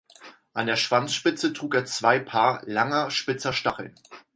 An 0.53 0.65
der 0.65 0.77
Schwanzspitze 0.77 1.53
trug 1.53 1.75
er 1.75 1.85
zwei 1.85 2.17
Paar 2.17 2.63
langer, 2.65 3.11
spitzer 3.11 3.53
Stacheln. 3.53 3.93